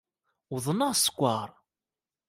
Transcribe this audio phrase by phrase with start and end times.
[0.53, 1.49] Uḍneɣ sskeṛ.